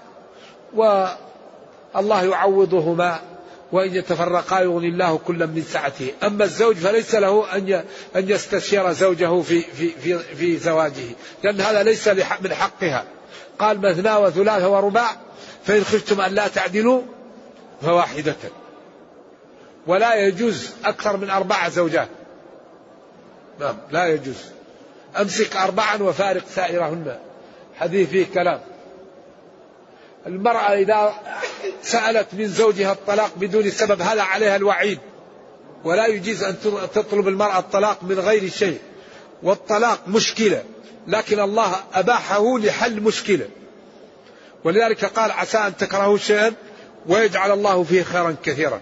[0.75, 3.21] والله يعوضهما
[3.73, 6.13] وإن يتفرقا يغني الله كلا من سعته.
[6.23, 7.85] أما الزوج فليس له أن
[8.17, 12.09] أن يستشير زوجه في في في, في زواجه لأن هذا ليس
[12.41, 13.05] من حقها.
[13.59, 15.11] قال مثنى وثلاث ورباع
[15.67, 17.03] فإن خفتم أن لا تعدلوا
[17.83, 18.37] فواحدة.
[19.87, 22.09] ولا يجوز أكثر من أربع زوجات.
[23.61, 24.37] نعم لا يجوز.
[25.21, 27.19] أمسك أربعا وفارق سائرهن.
[27.77, 28.61] حديث فيه كلام.
[30.27, 31.15] المرأة إذا
[31.83, 34.99] سألت من زوجها الطلاق بدون سبب هذا عليها الوعيد.
[35.85, 36.57] ولا يجوز أن
[36.95, 38.79] تطلب المرأة الطلاق من غير شيء.
[39.43, 40.63] والطلاق مشكلة
[41.07, 43.49] لكن الله أباحه لحل مشكلة.
[44.65, 46.55] ولذلك قال عسى أن تكرهوا شيئا
[47.07, 48.81] ويجعل الله فيه خيرا كثيرا.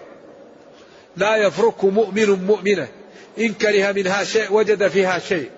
[1.17, 2.87] لا يفرك مؤمن مؤمنة.
[3.39, 5.49] إن كره منها شيء وجد فيها شيء.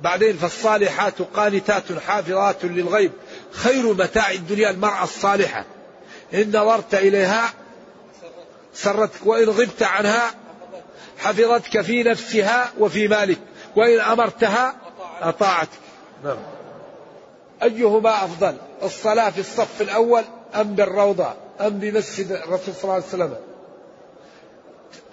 [0.00, 3.12] بعدين فالصالحات قانتات حافظات للغيب.
[3.52, 5.64] خير متاع الدنيا المرأة الصالحة.
[6.34, 7.52] إن نظرت إليها
[8.74, 10.34] سرتك وإن غبت عنها
[11.18, 13.38] حفظتك في نفسها وفي مالك.
[13.76, 14.74] وإن أمرتها
[15.20, 15.68] أطاعتك.
[16.24, 16.53] نعم.
[17.64, 20.22] أيهما أفضل الصلاة في الصف الأول
[20.54, 23.34] أم بالروضة أم بمسجد الرسول صلى الله عليه وسلم؟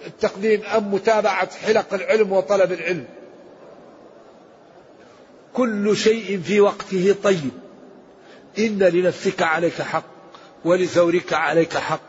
[0.08, 3.06] التقديم أم متابعة حلق العلم وطلب العلم؟
[5.54, 7.52] كل شيء في وقته طيب.
[8.60, 10.04] إن لنفسك عليك حق
[10.66, 12.02] ولزورك عليك حق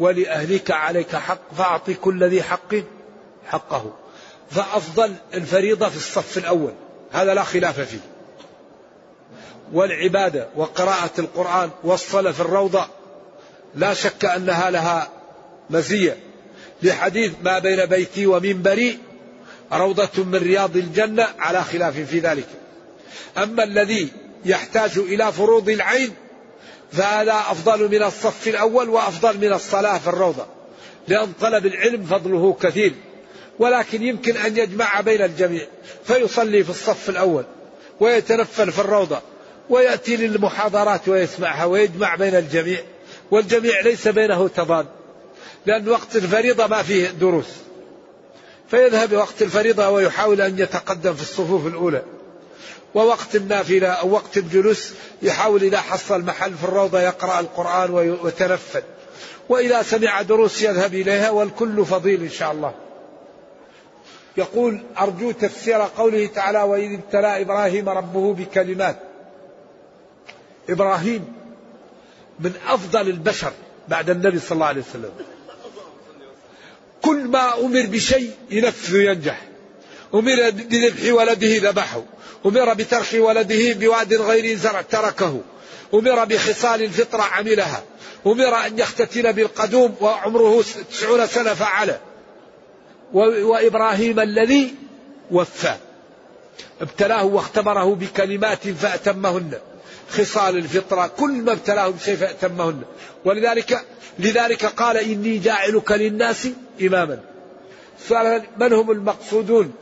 [0.00, 2.74] ولأهلك عليك حق فأعط كل ذي حق
[3.46, 3.92] حقه.
[4.50, 6.72] فأفضل الفريضة في الصف الأول.
[7.12, 8.11] هذا لا خلاف فيه.
[9.72, 12.86] والعبادة وقراءة القرآن والصلاة في الروضة
[13.74, 15.08] لا شك أنها لها
[15.70, 16.16] مزية.
[16.82, 18.98] لحديث ما بين بيتي ومنبري
[19.72, 22.46] روضة من رياض الجنة على خلاف في ذلك.
[23.38, 24.08] أما الذي
[24.44, 26.14] يحتاج إلى فروض العين
[26.92, 30.46] فهذا أفضل من الصف الأول وأفضل من الصلاة في الروضة
[31.08, 32.92] لأن طلب العلم فضله كثير.
[33.58, 35.66] ولكن يمكن أن يجمع بين الجميع
[36.04, 37.44] فيصلي في الصف الأول
[38.00, 39.20] ويتنفل في الروضة.
[39.70, 42.80] ويأتي للمحاضرات ويسمعها ويجمع بين الجميع
[43.30, 44.86] والجميع ليس بينه تضاد
[45.66, 47.46] لأن وقت الفريضة ما فيه دروس.
[48.70, 52.02] فيذهب وقت الفريضة ويحاول أن يتقدم في الصفوف الأولى.
[52.94, 54.92] ووقت النافلة أو وقت الجلوس
[55.22, 58.82] يحاول إذا حصل محل في الروضة يقرأ القرآن ويتنفل.
[59.48, 62.74] وإذا سمع دروس يذهب إليها والكل فضيل إن شاء الله.
[64.36, 68.96] يقول أرجو تفسير قوله تعالى وإذ ابتلى إبراهيم ربه بكلمات
[70.68, 71.32] إبراهيم
[72.40, 73.52] من أفضل البشر
[73.88, 75.10] بعد النبي صلى الله عليه وسلم.
[77.02, 79.42] كل ما أمر بشيء ينفذ وينجح.
[80.14, 82.02] أمر بذبح ولده ذبحه.
[82.46, 85.40] أمر بترك ولده بواد غير زرع تركه.
[85.94, 87.82] أمر بخصال الفطرة عملها.
[88.26, 92.00] أمر أن يختتن بالقدوم وعمره تسعون سنة فعله.
[93.12, 94.74] وإبراهيم الذي
[95.30, 95.74] وفى.
[96.80, 99.58] ابتلاه واختبره بكلمات فأتمهن.
[100.12, 102.82] خصال الفطرة كل ما ابتلاه بشيء فأتمهن.
[103.24, 103.84] ولذلك
[104.18, 106.48] لذلك قال إني جاعلك للناس
[106.82, 107.20] إماما.
[108.08, 109.72] سؤال من هم المقصودون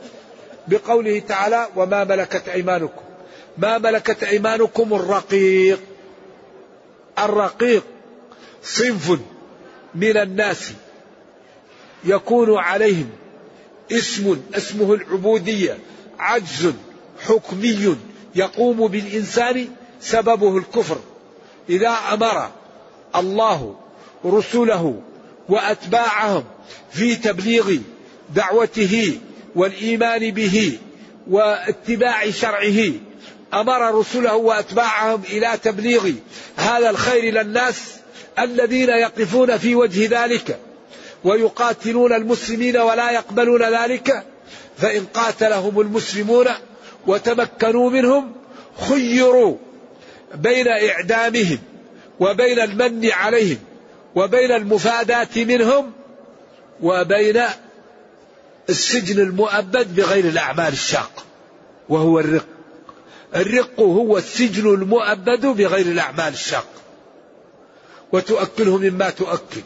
[0.67, 3.01] بقوله تعالى وما ملكت أيمانكم؟
[3.57, 5.79] ما ملكت أيمانكم الرقيق.
[7.19, 7.83] الرقيق
[8.63, 9.19] صنف
[9.95, 10.71] من الناس
[12.03, 13.09] يكون عليهم
[13.91, 15.77] اسم اسمه العبودية
[16.19, 16.73] عجز
[17.27, 17.95] حكمي
[18.35, 19.67] يقوم بالإنسان
[20.01, 20.97] سببه الكفر.
[21.69, 22.49] إذا أمر
[23.15, 23.75] الله
[24.25, 25.01] رسله
[25.49, 26.43] وأتباعهم
[26.91, 27.77] في تبليغ
[28.35, 29.19] دعوته
[29.55, 30.79] والإيمان به
[31.29, 32.91] واتباع شرعه
[33.53, 36.11] أمر رسله وأتباعهم إلى تبليغ
[36.55, 37.81] هذا الخير إلى الناس
[38.39, 40.59] الذين يقفون في وجه ذلك
[41.23, 44.23] ويقاتلون المسلمين ولا يقبلون ذلك
[44.77, 46.45] فإن قاتلهم المسلمون
[47.07, 48.31] وتمكنوا منهم
[48.89, 49.57] خيروا.
[50.35, 51.59] بين إعدامهم
[52.19, 53.57] وبين المن عليهم
[54.15, 55.91] وبين المفاداة منهم
[56.81, 57.41] وبين
[58.69, 61.23] السجن المؤبد بغير الأعمال الشاقة
[61.89, 62.45] وهو الرق.
[63.35, 66.81] الرق هو السجن المؤبد بغير الأعمال الشاقة
[68.11, 69.61] وتؤكله مما تؤكل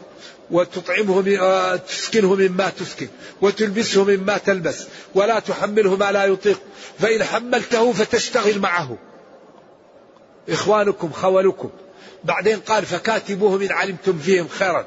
[0.50, 3.08] وتطعمه آه، تسكنه مما تسكن
[3.42, 6.60] وتلبسه مما تلبس ولا تحمله ما لا يطيق.
[6.98, 8.98] فإن حملته فتشتغل معه.
[10.48, 11.70] إخوانكم خولكم.
[12.24, 14.86] بعدين قال فكاتبوهم إن علمتم فيهم خيرا.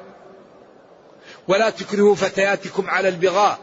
[1.48, 3.58] ولا تكرهوا فتياتكم على البغاء.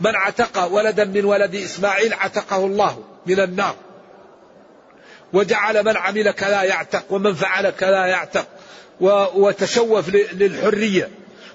[0.00, 3.74] من عتق ولدا من ولد إسماعيل عتقه الله من النار.
[5.32, 8.46] وجعل من عمل كذا يعتق ومن فعل كذا يعتق.
[9.34, 11.10] وتشوف للحرية.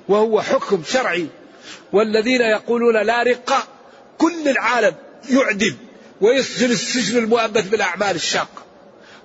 [0.07, 1.27] وهو حكم شرعي.
[1.93, 3.63] والذين يقولون لا رقة
[4.17, 4.95] كل العالم
[5.29, 5.75] يعدم
[6.21, 8.70] ويسجن السجن المؤبد بالأعمال الشاقة.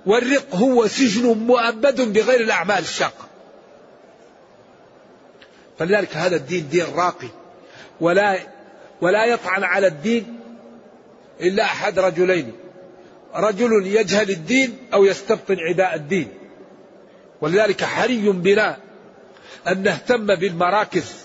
[0.07, 3.27] والرق هو سجن مؤبد بغير الأعمال الشاقة.
[5.79, 7.27] فلذلك هذا الدين دين راقي.
[8.01, 8.39] ولا
[9.01, 10.39] ولا يطعن على الدين
[11.41, 12.51] إلا أحد رجلين.
[13.35, 16.27] رجل يجهل الدين أو يستبطن عداء الدين.
[17.41, 18.77] ولذلك حري بنا
[19.67, 21.15] أن نهتم بالمراكز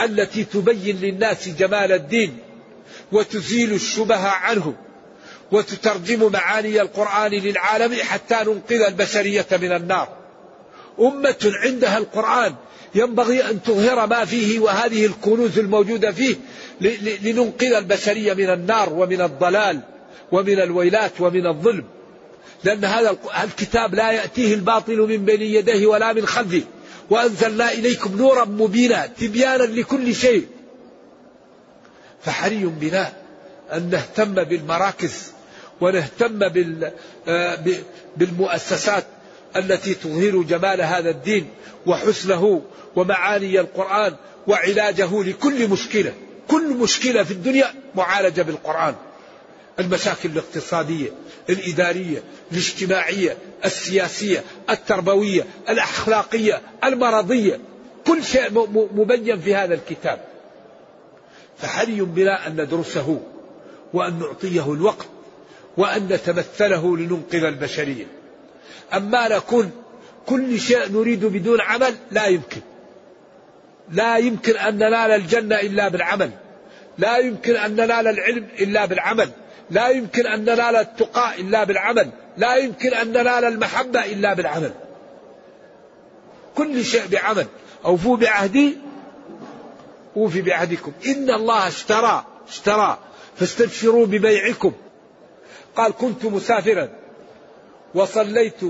[0.00, 2.38] التي تبين للناس جمال الدين
[3.12, 4.76] وتزيل الشبه عنهم.
[5.52, 10.08] وتترجم معاني القرآن للعالم حتى ننقذ البشرية من النار.
[11.00, 12.54] أمة عندها القرآن.
[12.94, 16.36] ينبغي أن تظهر ما فيه وهذه الكنوز الموجودة فيه
[17.22, 19.80] لننقذ البشرية من النار ومن الضلال
[20.32, 21.84] ومن الويلات ومن الظلم.
[22.64, 26.62] لأن هذا الكتاب لا يأتيه الباطل من بين يديه ولا من خلفه.
[27.10, 30.46] وأنزلنا إليكم نورا مبينا تبيانا لكل شيء.
[32.22, 33.12] فحري بنا
[33.72, 35.35] أن نهتم بالمراكز
[35.80, 36.42] ونهتم
[37.28, 37.58] آه،
[38.16, 39.04] بالمؤسسات
[39.56, 41.48] التي تظهر جمال هذا الدين
[41.86, 42.62] وحسنه
[42.96, 44.14] ومعاني القرآن
[44.46, 46.12] وعلاجه لكل مشكلة.
[46.48, 48.94] كل مشكلة في الدنيا معالجة بالقرآن.
[49.80, 51.10] المشاكل الاقتصادية
[51.50, 52.22] الإدارية
[52.52, 57.60] الاجتماعية السياسية التربوية الأخلاقية المرضية.
[58.06, 60.20] كل شيء مبين في هذا الكتاب.
[61.58, 63.20] فحري بنا أن ندرسه
[63.94, 65.06] وأن نعطيه الوقت
[65.76, 68.06] وأن نتمثله لننقذ البشرية.
[68.94, 69.70] أما نكون
[70.26, 72.60] كل شيء نريد بدون عمل لا يمكن.
[73.90, 76.30] لا يمكن أن ننال الجنة إلا بالعمل.
[76.98, 79.30] لا يمكن أن ننال العلم إلا بالعمل.
[79.70, 82.10] لا يمكن أن ننال التقى إلا بالعمل.
[82.36, 84.70] لا يمكن أن ننال المحبة إلا بالعمل.
[86.54, 87.46] كل شيء بعمل.
[87.84, 88.76] أوفوا بعهدي
[90.16, 90.92] أوفي بعهدكم.
[91.06, 92.98] إن الله اشترى اشترى.
[93.36, 94.72] فاستبشروا ببيعكم.
[95.76, 96.88] قال كنت مسافرا
[97.94, 98.60] وصليت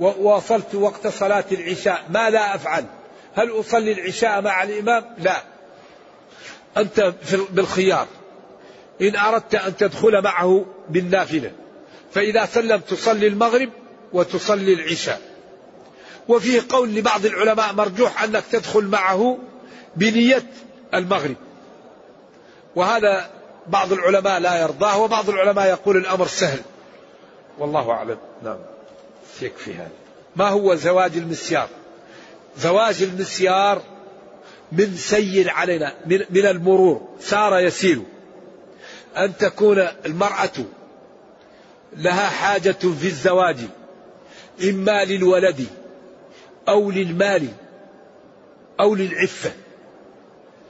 [0.00, 2.04] ووصلت وقت صلاة العشاء.
[2.10, 2.84] ماذا أفعل؟
[3.34, 5.42] هل أصلي العشاء مع الإمام؟ لا.
[6.76, 7.14] أنت
[7.50, 8.06] بالخيار.
[9.02, 11.52] إن أردت أن تدخل معه بالنافلة
[12.12, 13.68] فإذا سلم تصلي المغرب
[14.12, 15.20] وتصلي العشاء.
[16.28, 19.38] وفيه قول لبعض العلماء مرجوح أنك تدخل معه
[19.96, 20.46] بنية
[20.94, 21.36] المغرب.
[22.76, 23.35] وهذا
[23.68, 26.60] بعض العلماء لا يرضاه وبعض العلماء يقول الأمر سهل.
[27.58, 28.18] والله أعلم.
[28.42, 28.58] نعم.
[29.42, 29.90] يكفي هذا.
[30.36, 31.68] ما هو زواج المسيار؟
[32.58, 33.82] زواج المسيار
[34.72, 37.08] من سير علينا من المرور.
[37.20, 38.02] سار يسير.
[39.16, 40.64] أن تكون المرأة
[41.96, 43.56] لها حاجة في الزواج
[44.62, 45.66] إما للولد
[46.68, 47.48] أو للمال
[48.80, 49.50] أو للعفة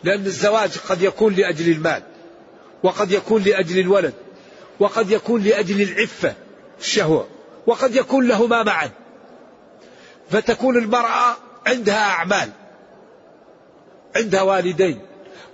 [0.05, 2.03] لأن الزواج قد يكون لأجل المال.
[2.83, 4.15] وقد يكون لأجل الولد
[4.81, 6.35] وقد يكون لأجل العفة
[6.81, 7.29] الشهوة
[7.67, 8.91] وقد يكون لهما معا.
[10.31, 12.51] فتكون المرأة عندها أعمال
[14.17, 15.01] عندها والدين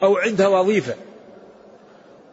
[0.03, 0.95] أو عندها وظيفة.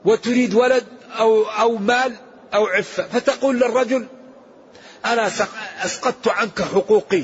[0.05, 0.83] وتريد ولد
[1.19, 2.15] أو أو مال
[2.53, 3.07] أو عفة.
[3.07, 4.07] فتقول للرجل
[5.05, 5.31] أنا
[5.85, 7.23] أسقطت عنك حقوقي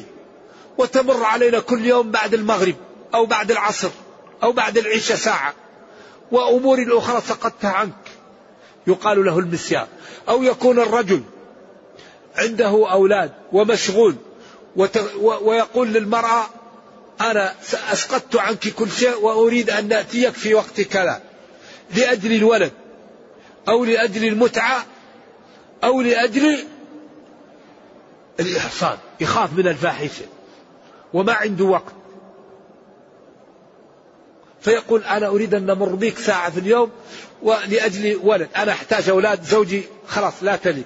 [0.77, 2.75] وتمر علينا كل يوم بعد المغرب
[3.13, 3.89] أو بعد العصر
[4.43, 5.53] أو بعد العشاء ساعة.
[6.31, 7.93] وأمور أخرى سقطتها عنك.
[8.87, 9.87] يقال له المسيار.
[10.29, 11.21] أو يكون الرجل
[12.35, 14.15] عنده أولاد ومشغول
[15.21, 16.45] ويقول للمرأة
[17.21, 17.55] أنا
[17.91, 21.21] أسقطت عنك كل شيء وأريد أن نأتيك في وقت كذا.
[21.95, 22.71] لأجل الولد.
[23.67, 24.85] أو لأجل المتعة.
[25.83, 26.65] أو لأجل
[28.39, 30.25] الإحصان يخاف من الفاحشة.
[31.13, 31.94] وما عنده وقت.
[34.65, 36.91] فيقول أنا أريد أن نمر بك ساعة في اليوم
[37.41, 38.49] ولأجل ولد.
[38.55, 40.83] أنا أحتاج أولاد زوجي خلاص لا تلي.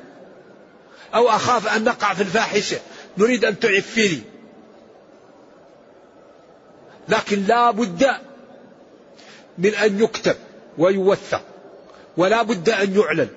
[1.15, 2.77] أو أخاف أن نقع في الفاحشة.
[3.17, 4.21] نريد أن تعفيني
[7.09, 8.07] لكن لا بد
[9.57, 10.35] من أن يكتب
[10.77, 11.41] ويوثق.
[12.17, 13.29] ولا بد أن يعلن.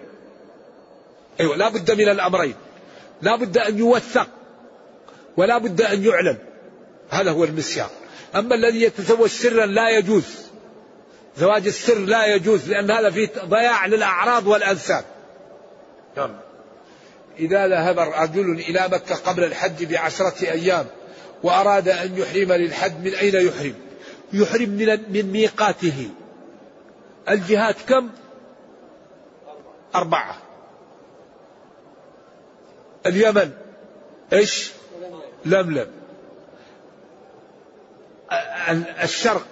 [1.41, 2.55] أيوة لا بد من الأمرين.
[3.23, 4.29] لا بد أن يوثق.
[5.37, 6.39] ولا بد أن يعلن.
[7.11, 7.91] هذا هو المسيار
[8.35, 10.25] أما الذي يتزوج سرا لا يجوز.
[11.37, 15.05] زواج السر لا يجوز لأن هذا فيه ضياع للأعراض والأنساب
[16.17, 16.37] نعم.
[17.39, 20.87] إذا ذهب رجل إلى مكة قبل الحج بعشرة أيام
[21.43, 23.75] وأراد أن يحرم للحج من أين يحرم؟
[24.33, 26.11] يحرم من, من ميقاته.
[27.29, 28.11] الجهات كم؟
[29.95, 30.39] أربعة.
[33.07, 33.51] اليمن؟
[34.33, 34.71] إيش؟
[35.45, 36.02] لملم.
[39.03, 39.47] الشرق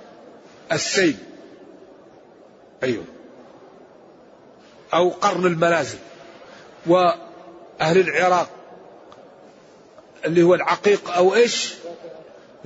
[0.72, 1.16] السيل.
[2.82, 3.04] أيوه.
[4.94, 5.98] أو قرن المنازل
[6.86, 7.18] وأهل
[7.80, 8.48] العراق.
[10.24, 11.74] اللي هو العقيق أو إيش؟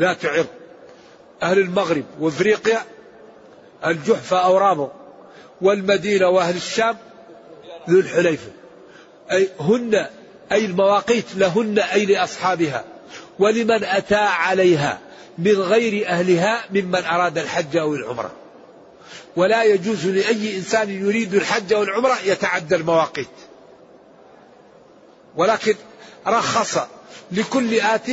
[0.00, 0.50] ذات عرق
[1.42, 2.82] أهل المغرب وإفريقيا
[3.86, 4.88] الجحفة أو رابغ
[5.60, 6.96] والمدينة وأهل الشام
[7.90, 8.50] ذو الحليفة.
[9.32, 10.06] أي هن
[10.52, 12.84] أي المواقيت لهن أي لأصحابها.
[13.38, 14.98] ولمن أتى عليها.
[15.38, 18.32] من غير أهلها ممن أراد الحج أو العمرة.
[19.36, 23.28] ولا يجوز لأي إنسان يريد الحج أو العمرة يتعدى المواقيت.
[25.36, 25.74] ولكن
[26.26, 26.78] رخص
[27.32, 28.08] لكل آت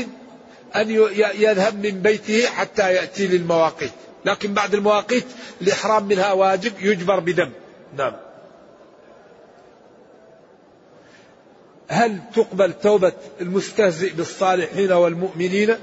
[0.76, 0.90] أن
[1.36, 3.92] يذهب من بيته حتى يأتي للمواقيت.
[4.26, 5.26] لكن بعد المواقيت
[5.62, 7.50] الإحرام منها واجب يجبر بدم.
[7.98, 8.14] نعم.
[11.88, 15.76] هل تقبل توبة المستهزئ بالصالحين والمؤمنين؟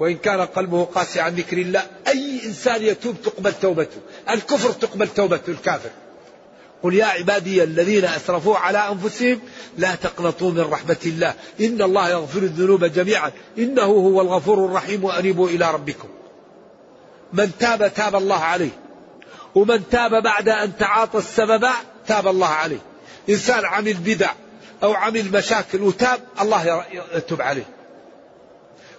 [0.00, 5.50] وإن كان قلبه قاسي عن ذكر الله أي إنسان يتوب تقبل توبته الكفر تقبل توبته
[5.50, 5.90] الكافر.
[6.82, 9.40] قل يا عبادي الذين أسرفوا على أنفسهم
[9.78, 15.48] لا تقنطوا من رحمة الله إن الله يغفر الذنوب جميعا إنه هو الغفور الرحيم وأنيبوا
[15.48, 16.08] إلى ربكم.
[17.32, 18.70] من تاب تاب الله عليه.
[19.54, 21.66] ومن تاب بعد أن تعاطى السبب
[22.06, 22.80] تاب الله عليه.
[23.28, 24.32] إنسان عمل بدع
[24.82, 26.84] أو عمل مشاكل وتاب الله
[27.14, 27.75] يتوب عليه.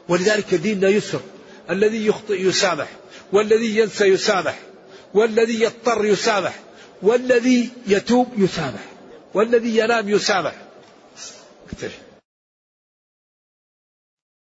[0.10, 1.22] ولذلك ديننا يسر.
[1.70, 2.88] الذي يخطئ يسامح
[3.34, 4.60] والذي ينسى يسامح
[5.14, 6.60] والذي يضطر يسامح
[7.01, 8.84] والذي يتوب يسامح
[9.34, 10.53] والذي ينام يسامح.